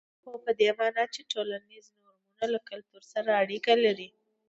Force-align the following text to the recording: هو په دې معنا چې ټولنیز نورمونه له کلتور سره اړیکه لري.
هو 0.23 0.33
په 0.45 0.51
دې 0.59 0.69
معنا 0.79 1.03
چې 1.13 1.21
ټولنیز 1.31 1.85
نورمونه 1.99 2.45
له 2.53 2.59
کلتور 2.69 3.03
سره 3.13 3.29
اړیکه 3.41 3.73
لري. 3.85 4.09